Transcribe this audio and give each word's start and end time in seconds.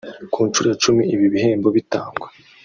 Ku 0.33 0.39
nshuro 0.47 0.67
ya 0.71 0.77
cumi 0.83 1.01
ibi 1.13 1.27
bihembo 1.33 1.67
bitangwa 1.77 2.27